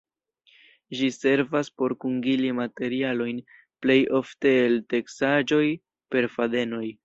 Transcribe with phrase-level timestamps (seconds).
[1.01, 3.43] Ĝi servas por kunligi materialojn
[3.85, 5.65] plej ofte el teksaĵoj
[6.17, 6.87] per fadenoj.